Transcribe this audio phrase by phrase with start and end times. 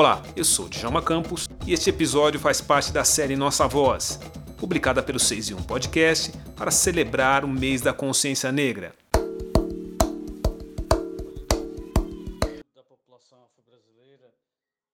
[0.00, 4.20] Olá, eu sou Djalma Campos e este episódio faz parte da série Nossa Voz,
[4.56, 8.94] publicada pelo 6 e 1 Podcast para celebrar o mês da consciência negra.
[12.76, 14.32] da população afro-brasileira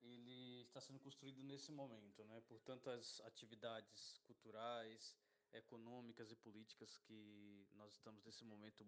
[0.00, 5.14] ele está sendo construído nesse momento, né, por tantas atividades culturais,
[5.52, 8.82] econômicas e políticas que nós estamos nesse momento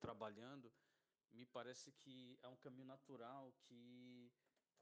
[0.00, 0.70] trabalhando,
[1.32, 4.30] me parece que é um caminho natural que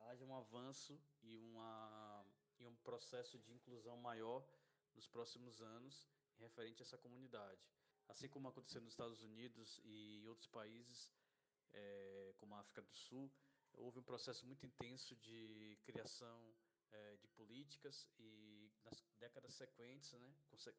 [0.09, 2.27] haja um avanço e, uma,
[2.59, 4.47] e um processo de inclusão maior
[4.95, 7.61] nos próximos anos referente a essa comunidade.
[8.09, 11.13] Assim como aconteceu nos Estados Unidos e outros países,
[11.73, 13.31] é, como a África do Sul,
[13.75, 16.55] houve um processo muito intenso de criação
[16.91, 20.35] é, de políticas e nas décadas sequentes, né,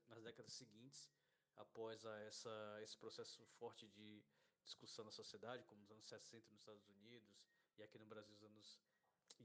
[0.09, 1.09] nas décadas seguintes,
[1.55, 4.23] após a essa, esse processo forte de
[4.63, 7.45] discussão na sociedade, como nos anos 60 nos Estados Unidos
[7.77, 8.81] e aqui no Brasil nos anos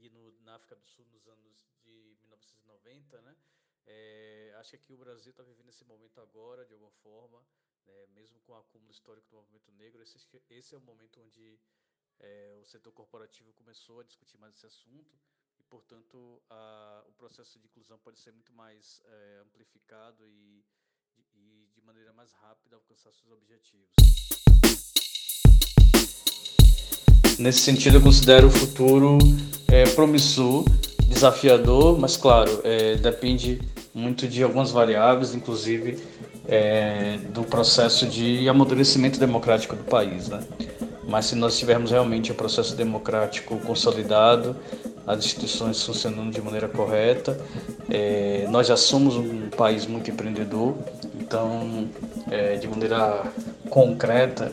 [0.01, 3.35] e no, na África do Sul nos anos de 1990, né?
[3.85, 7.41] É, acho que aqui o Brasil está vivendo esse momento agora, de alguma forma,
[7.85, 8.05] né?
[8.07, 10.17] mesmo com o acúmulo histórico do movimento negro, esse,
[10.49, 11.59] esse é o momento onde
[12.19, 15.17] é, o setor corporativo começou a discutir mais esse assunto
[15.59, 20.65] e, portanto, a, o processo de inclusão pode ser muito mais é, amplificado e,
[21.33, 23.93] e, de maneira mais rápida, alcançar seus objetivos.
[27.39, 29.19] Nesse sentido, eu considero o futuro
[29.67, 30.65] é, promissor,
[31.07, 33.61] desafiador, mas claro, é, depende
[33.93, 35.99] muito de algumas variáveis, inclusive
[36.47, 40.29] é, do processo de amadurecimento democrático do país.
[40.29, 40.39] Né?
[41.07, 44.55] Mas se nós tivermos realmente o um processo democrático consolidado,
[45.05, 47.39] as instituições funcionando de maneira correta,
[47.87, 50.75] é, nós já somos um país muito empreendedor,
[51.19, 51.87] então,
[52.31, 53.23] é, de maneira
[53.69, 54.51] concreta,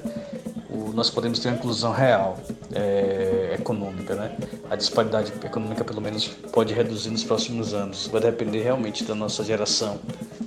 [0.68, 2.38] o, nós podemos ter uma inclusão real
[2.75, 4.36] é, econômica, né?
[4.69, 8.06] A disparidade econômica, pelo menos, pode reduzir nos próximos anos.
[8.08, 9.98] Vai depender realmente da nossa geração,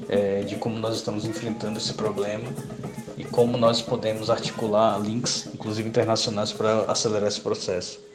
[0.10, 2.46] é, de como nós estamos enfrentando esse problema
[3.18, 8.07] e como nós podemos articular links, inclusive internacionais, para acelerar esse processo.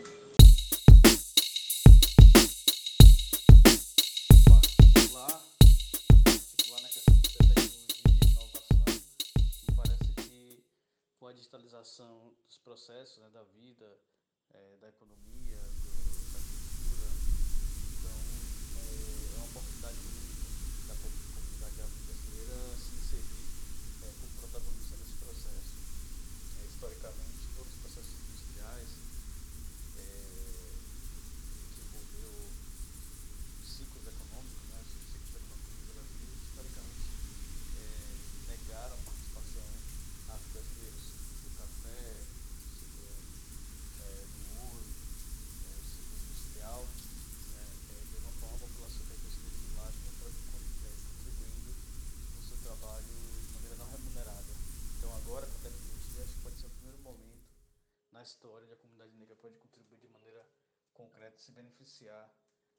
[61.37, 62.31] Se beneficiar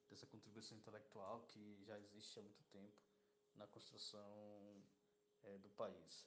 [0.10, 2.94] dessa contribuição intelectual que já existe há muito tempo
[3.56, 4.20] na construção
[5.44, 6.26] é, do país.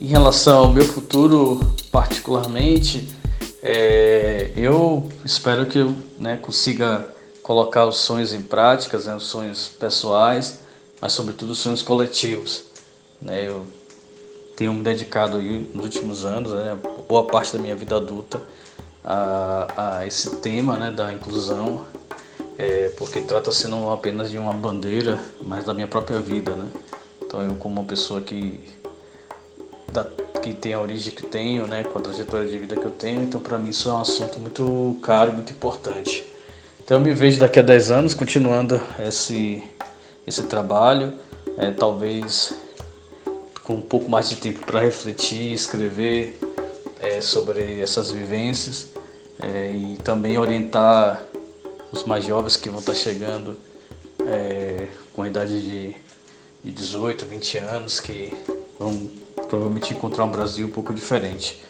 [0.00, 3.08] Em relação ao meu futuro, particularmente,
[3.62, 9.68] é, eu espero que eu né, consiga colocar os sonhos em práticas, né, os sonhos
[9.68, 10.60] pessoais,
[11.00, 12.64] mas sobretudo os sonhos coletivos.
[13.20, 13.66] Né, eu
[14.56, 16.76] tenho me dedicado aí, nos últimos anos, né,
[17.08, 18.40] boa parte da minha vida adulta,
[19.04, 21.84] a, a esse tema né, da inclusão,
[22.56, 26.52] é, porque trata-se não apenas de uma bandeira, mas da minha própria vida.
[26.52, 26.68] Né?
[27.22, 28.60] Então eu como uma pessoa que
[29.92, 30.04] da,
[30.40, 33.22] que tem a origem que tenho, né, com a trajetória de vida que eu tenho,
[33.22, 36.24] então para mim isso é um assunto muito caro, muito importante.
[36.82, 39.62] Então eu me vejo daqui a 10 anos continuando esse,
[40.26, 41.14] esse trabalho,
[41.56, 42.54] é, talvez
[43.64, 46.38] com um pouco mais de tempo para refletir, escrever
[47.00, 48.88] é, sobre essas vivências
[49.42, 51.24] é, e também orientar
[51.90, 53.56] os mais jovens que vão estar chegando
[54.26, 55.96] é, com a idade de,
[56.62, 58.32] de 18, 20 anos, que
[58.78, 59.10] vão
[59.48, 61.62] provavelmente encontrar um Brasil um pouco diferente.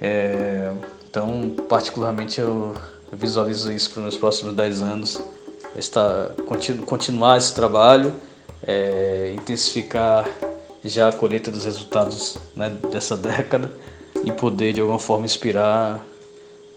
[0.00, 0.72] É,
[1.08, 2.74] então, particularmente, eu
[3.12, 5.20] visualizo isso para os próximos 10 anos,
[5.76, 8.14] está, continu, continuar esse trabalho,
[8.62, 10.28] é, intensificar
[10.84, 13.72] já a colheita dos resultados né, dessa década
[14.24, 16.04] e poder, de alguma forma, inspirar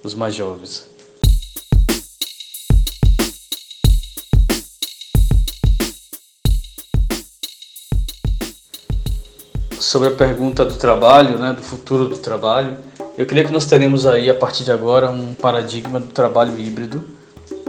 [0.03, 0.91] os mais jovens.
[9.91, 12.77] sobre a pergunta do trabalho, né, do futuro do trabalho,
[13.17, 17.03] Eu creio que nós teremos aí a partir de agora um paradigma do trabalho híbrido,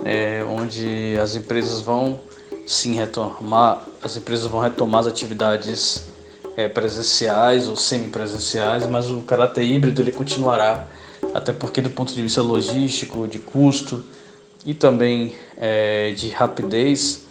[0.05, 2.21] é, onde as empresas vão
[2.65, 6.12] sim retomar, as empresas vão retomar as atividades
[6.57, 10.87] é, presenciais ou semipresenciais, mas o caráter híbrido ele continuará,
[11.35, 14.05] até porque do ponto de vista logístico, de custo
[14.65, 17.27] e também é, de rapidez,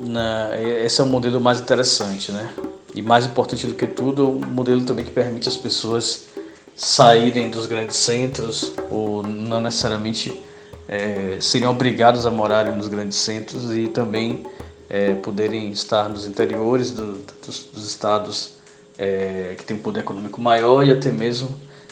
[0.00, 2.52] né, esse é o modelo mais interessante, né?
[2.94, 6.26] E mais importante do que tudo, é um modelo também que permite as pessoas
[6.74, 10.42] saírem dos grandes centros ou não necessariamente
[10.88, 14.46] é, seriam obrigados a morarem nos grandes centros e também
[14.88, 18.54] é, poderem estar nos interiores do, dos, dos, estados
[18.98, 21.48] é, que têm poder econômico maior e até mesmo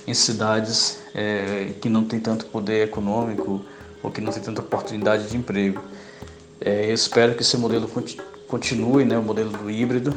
[0.07, 3.65] em cidades é, que não têm tanto poder econômico
[4.03, 5.83] ou que não têm tanta oportunidade de emprego.
[6.61, 7.91] É, eu espero que esse modelo
[8.47, 10.15] continue, né, o modelo do híbrido,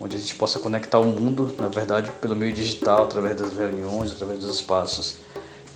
[0.00, 4.12] onde a gente possa conectar o mundo, na verdade, pelo meio digital, através das reuniões,
[4.12, 5.18] através dos espaços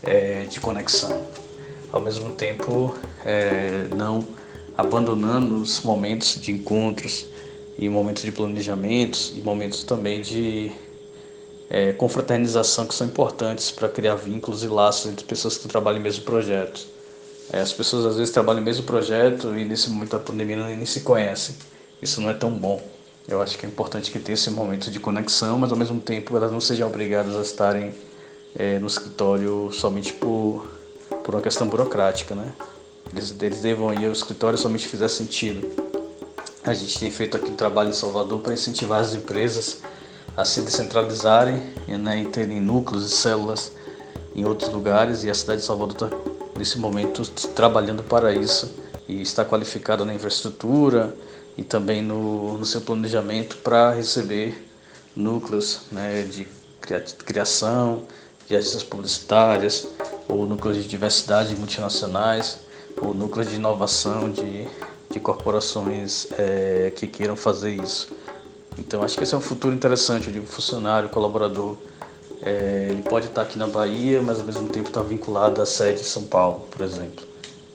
[0.03, 1.27] é, de conexão.
[1.93, 4.27] Ao mesmo tempo, é, não
[4.77, 7.27] abandonando os momentos de encontros
[7.79, 10.73] e momentos de planejamentos e momentos também de
[11.69, 16.03] é, confraternização que são importantes para criar vínculos e laços entre pessoas que trabalham em
[16.03, 16.87] mesmo projeto.
[17.53, 20.87] É, as pessoas às vezes trabalham no mesmo projeto e nesse momento da pandemia nem
[20.87, 21.55] se conhecem.
[22.01, 22.83] Isso não é tão bom.
[23.29, 26.37] Eu acho que é importante que tenha esse momento de conexão, mas ao mesmo tempo
[26.37, 27.93] elas não sejam obrigadas a estarem
[28.57, 30.67] é, no escritório somente por,
[31.25, 32.53] por uma questão burocrática, né?
[33.13, 35.69] Eles, eles devam ir ao escritório somente fizer sentido.
[36.65, 39.79] A gente tem feito aqui um trabalho em Salvador para incentivar as empresas
[40.37, 43.73] a se descentralizarem né, e terem núcleos e células
[44.35, 46.11] em outros lugares e a cidade de Salvador está
[46.59, 47.23] nesse momento
[47.55, 48.71] trabalhando para isso
[49.09, 51.15] e está qualificada na infraestrutura,
[51.57, 54.69] e também no, no seu planejamento para receber
[55.15, 56.47] núcleos né, de
[57.25, 58.05] criação,
[58.47, 59.89] de agências publicitárias,
[60.29, 62.59] ou núcleos de diversidade multinacionais,
[63.01, 64.67] ou núcleos de inovação de,
[65.11, 68.09] de corporações é, que queiram fazer isso.
[68.79, 71.77] Então acho que esse é um futuro interessante, eu digo funcionário, colaborador.
[72.43, 76.01] É, ele pode estar aqui na Bahia, mas ao mesmo tempo está vinculado à sede
[76.01, 77.25] de São Paulo, por exemplo.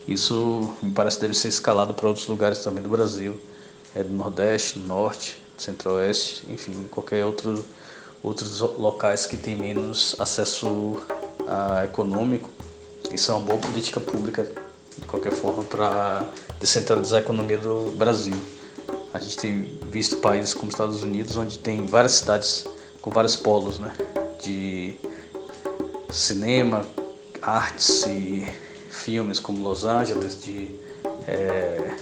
[0.07, 3.39] Isso me parece deve ser escalado para outros lugares também do Brasil
[3.95, 7.63] é do Nordeste, do Norte, Centro-Oeste, enfim, qualquer outro,
[8.23, 11.01] outros locais que tem menos acesso
[11.47, 12.49] a econômico.
[13.11, 14.49] Isso é uma boa política pública,
[15.01, 16.25] de qualquer forma, para
[16.59, 18.35] descentralizar a economia do Brasil.
[19.13, 22.65] A gente tem visto países como Estados Unidos, onde tem várias cidades
[23.01, 23.91] com vários polos né,
[24.41, 24.95] de
[26.09, 26.85] cinema,
[27.41, 28.47] artes e
[28.89, 30.79] filmes, como Los Angeles, de
[31.27, 31.93] é,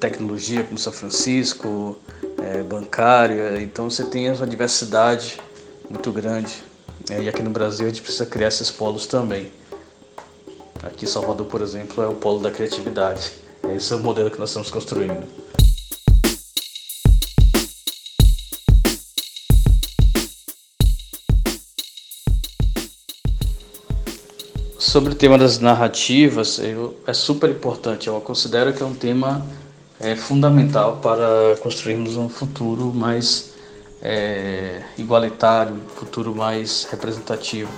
[0.00, 1.96] tecnologia como São Francisco,
[2.42, 5.40] é, bancária, então você tem uma diversidade
[5.88, 6.62] muito grande.
[7.10, 9.50] É, e aqui no Brasil a gente precisa criar esses polos também.
[10.98, 13.30] Aqui em Salvador, por exemplo, é o polo da criatividade.
[13.72, 15.24] Esse é o modelo que nós estamos construindo.
[24.76, 28.08] Sobre o tema das narrativas, eu, é super importante.
[28.08, 29.46] Eu considero que é um tema
[30.00, 33.52] é fundamental para construirmos um futuro mais
[34.02, 37.70] é, igualitário, um futuro mais representativo.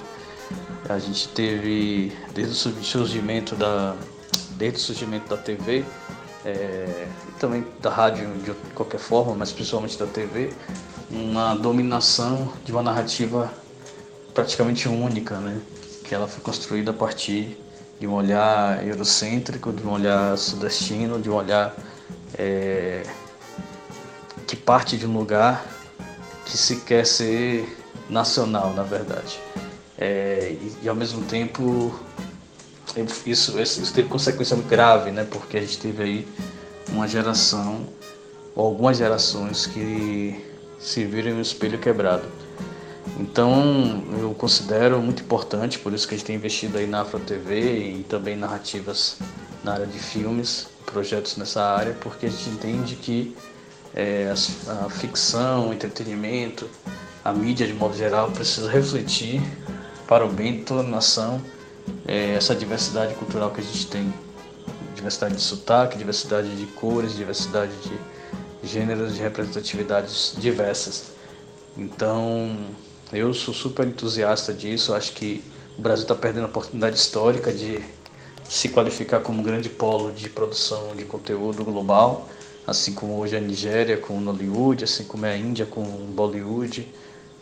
[0.88, 3.94] A gente teve desde o surgimento da
[4.56, 5.84] desde o surgimento da TV
[6.44, 10.52] é, e também da rádio de qualquer forma, mas principalmente da TV,
[11.10, 13.50] uma dominação de uma narrativa
[14.34, 15.60] praticamente única, né?
[16.04, 17.58] Que ela foi construída a partir
[17.98, 21.74] de um olhar eurocêntrico, de um olhar sudestino, de um olhar
[22.34, 23.02] é,
[24.46, 25.64] que parte de um lugar
[26.44, 27.76] que se quer ser
[28.08, 29.40] nacional, na verdade.
[30.00, 31.94] É, e, e, ao mesmo tempo
[33.26, 35.26] isso, isso teve consequência grave, né?
[35.30, 36.28] Porque a gente teve aí
[36.88, 37.86] uma geração,
[38.56, 40.42] ou algumas gerações que
[40.78, 42.24] se viram em um espelho quebrado.
[43.18, 47.20] Então eu considero muito importante, por isso que a gente tem investido aí na Afro
[47.20, 49.18] TV e também narrativas
[49.62, 53.36] na área de filmes, projetos nessa área, porque a gente entende que
[53.94, 54.32] é,
[54.66, 56.68] a, a ficção, o entretenimento,
[57.22, 59.42] a mídia de modo geral precisa refletir
[60.10, 61.40] para o bem de toda a nação
[62.04, 64.12] é, essa diversidade cultural que a gente tem.
[64.92, 71.12] Diversidade de sotaque, diversidade de cores, diversidade de gêneros, de representatividades diversas.
[71.78, 72.56] Então,
[73.12, 74.92] eu sou super entusiasta disso.
[74.94, 75.44] Acho que
[75.78, 77.80] o Brasil está perdendo a oportunidade histórica de
[78.42, 82.28] se qualificar como um grande polo de produção de conteúdo global,
[82.66, 86.12] assim como hoje a Nigéria com o Nollywood, assim como é a Índia com o
[86.12, 86.88] Bollywood,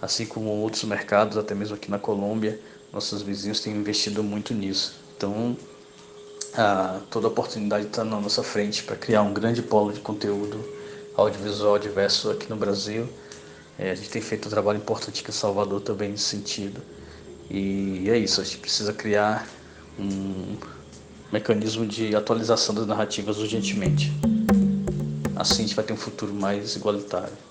[0.01, 2.59] assim como outros mercados, até mesmo aqui na Colômbia,
[2.93, 4.97] nossos vizinhos têm investido muito nisso.
[5.17, 5.57] Então,
[6.55, 10.63] a, toda oportunidade está na nossa frente para criar um grande polo de conteúdo
[11.17, 13.09] audiovisual diverso aqui no Brasil.
[13.79, 16.81] É, a gente tem feito um trabalho importante aqui em Salvador também nesse sentido.
[17.51, 19.47] E é isso, a gente precisa criar
[19.99, 20.57] um
[21.33, 24.13] mecanismo de atualização das narrativas urgentemente.
[25.37, 27.48] Assim a gente vai ter um futuro mais igualitário.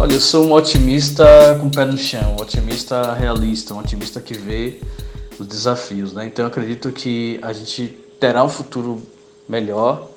[0.00, 1.26] Olha, eu sou um otimista
[1.60, 4.80] com o pé no chão, um otimista realista, um otimista que vê
[5.40, 6.24] os desafios, né?
[6.24, 9.02] Então eu acredito que a gente terá um futuro
[9.48, 10.08] melhor.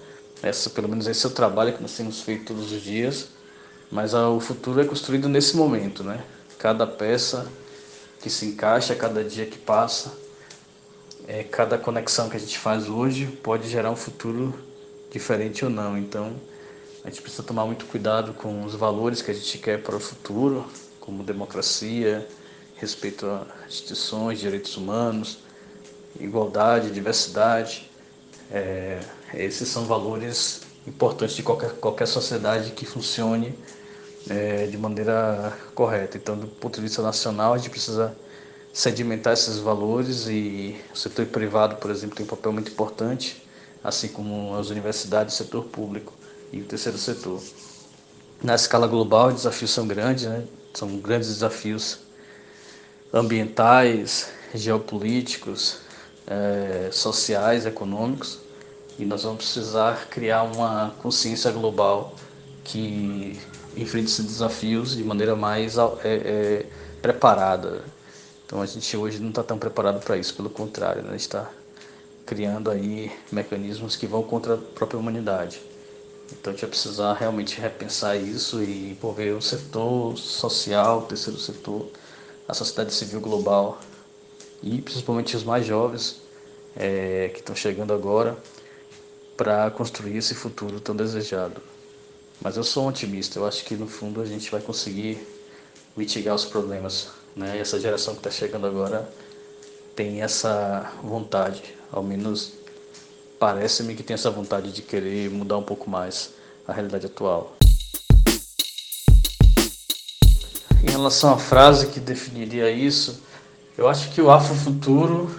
[0.44, 3.30] Essa, pelo menos esse é o trabalho que nós temos feito todos os dias.
[3.92, 6.22] Mas o futuro é construído nesse momento, né?
[6.60, 7.48] Cada peça
[8.22, 10.14] que se encaixa, cada dia que passa,
[11.28, 14.54] é, cada conexão que a gente faz hoje pode gerar um futuro
[15.10, 15.98] diferente ou não.
[15.98, 16.34] Então
[17.04, 20.00] a gente precisa tomar muito cuidado com os valores que a gente quer para o
[20.00, 20.66] futuro,
[21.00, 22.28] como democracia,
[22.76, 25.40] respeito a instituições, direitos humanos,
[26.20, 27.90] igualdade, diversidade.
[28.52, 29.00] É,
[29.34, 33.58] esses são valores importantes de qualquer, qualquer sociedade que funcione
[34.30, 36.18] é, de maneira correta.
[36.18, 38.16] Então, do ponto de vista nacional, a gente precisa
[38.72, 43.44] sedimentar esses valores e o setor privado, por exemplo, tem um papel muito importante,
[43.84, 46.21] assim como as universidades e o setor público
[46.52, 47.42] e o terceiro setor.
[48.44, 50.44] Na escala global, os desafios são grandes, né?
[50.74, 52.00] são grandes desafios
[53.14, 55.80] ambientais, geopolíticos,
[56.28, 58.40] é, sociais, econômicos,
[58.98, 62.16] e nós vamos precisar criar uma consciência global
[62.64, 63.40] que
[63.76, 66.66] enfrente esses desafios de maneira mais é, é,
[67.02, 67.84] preparada.
[68.46, 71.10] Então a gente hoje não está tão preparado para isso, pelo contrário, né?
[71.10, 71.50] a gente está
[72.26, 75.62] criando aí mecanismos que vão contra a própria humanidade.
[76.32, 81.40] Então a gente vai precisar realmente repensar isso e envolver o setor social, o terceiro
[81.40, 81.88] setor,
[82.48, 83.80] a sociedade civil global
[84.64, 86.22] e principalmente os mais jovens
[86.76, 88.38] é, que estão chegando agora
[89.36, 91.62] para construir esse futuro tão desejado.
[92.42, 95.18] Mas eu sou um otimista, eu acho que no fundo a gente vai conseguir
[95.96, 97.10] mitigar os problemas.
[97.36, 97.58] Né?
[97.58, 99.08] E essa geração que está chegando agora
[99.96, 102.54] tem essa vontade, ao menos
[103.42, 106.30] parece-me que tem essa vontade de querer mudar um pouco mais
[106.68, 107.58] a realidade atual.
[110.84, 113.20] Em relação à frase que definiria isso,
[113.76, 115.36] eu acho que o afrofuturo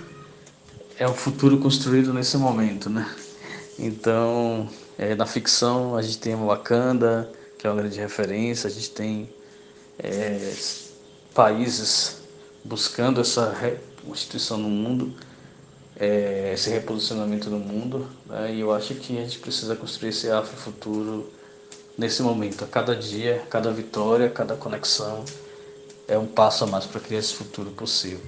[0.99, 3.09] é um futuro construído nesse momento, né?
[3.79, 4.69] Então,
[4.99, 8.91] é, na ficção a gente tem o Wakanda, que é uma grande referência, a gente
[8.91, 9.33] tem
[10.01, 10.53] é,
[11.33, 12.21] países
[12.65, 13.57] buscando essa
[14.05, 15.15] constituição no mundo
[15.99, 18.09] é, esse reposicionamento no mundo.
[18.27, 18.55] Né?
[18.55, 21.31] E eu acho que a gente precisa construir esse afro-futuro
[21.97, 22.65] nesse momento.
[22.65, 25.25] A cada dia, cada vitória, cada conexão
[26.09, 28.21] é um passo a mais para criar esse futuro possível.